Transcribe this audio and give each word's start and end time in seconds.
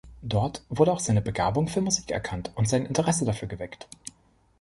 Dort 0.23 0.63
wurde 0.67 0.91
auch 0.93 0.99
seine 0.99 1.21
Begabung 1.21 1.67
für 1.67 1.79
Musik 1.79 2.09
erkannt 2.09 2.51
und 2.55 2.67
sein 2.67 2.87
Interesse 2.87 3.23
dafür 3.23 3.47
geweckt. 3.47 3.87